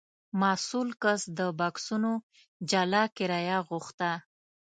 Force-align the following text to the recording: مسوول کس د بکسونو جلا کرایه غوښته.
مسوول 0.41 0.89
کس 1.03 1.21
د 1.37 1.39
بکسونو 1.59 2.11
جلا 2.71 3.03
کرایه 3.17 3.57
غوښته. 3.67 4.11